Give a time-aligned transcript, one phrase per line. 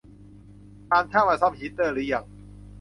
[0.89, 2.25] ตามช่างมาซ่อมฮีตเตอร์รึยัง